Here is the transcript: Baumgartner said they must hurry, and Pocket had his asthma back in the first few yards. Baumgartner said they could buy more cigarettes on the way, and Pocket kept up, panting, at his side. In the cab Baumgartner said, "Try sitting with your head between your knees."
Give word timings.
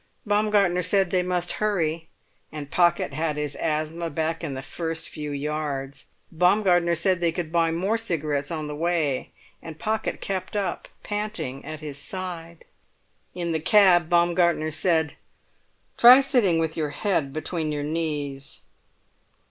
Baumgartner 0.25 0.81
said 0.81 1.11
they 1.11 1.21
must 1.21 1.51
hurry, 1.61 2.07
and 2.51 2.71
Pocket 2.71 3.13
had 3.13 3.37
his 3.37 3.55
asthma 3.57 4.09
back 4.09 4.43
in 4.43 4.55
the 4.55 4.63
first 4.63 5.07
few 5.09 5.29
yards. 5.29 6.07
Baumgartner 6.31 6.95
said 6.95 7.19
they 7.21 7.31
could 7.31 7.51
buy 7.51 7.69
more 7.69 7.99
cigarettes 7.99 8.49
on 8.49 8.65
the 8.65 8.75
way, 8.75 9.29
and 9.61 9.77
Pocket 9.77 10.19
kept 10.19 10.55
up, 10.55 10.87
panting, 11.03 11.63
at 11.63 11.81
his 11.81 11.99
side. 11.99 12.65
In 13.35 13.51
the 13.51 13.59
cab 13.59 14.09
Baumgartner 14.09 14.71
said, 14.71 15.17
"Try 15.99 16.21
sitting 16.21 16.57
with 16.57 16.75
your 16.75 16.89
head 16.89 17.31
between 17.31 17.71
your 17.71 17.83
knees." 17.83 18.61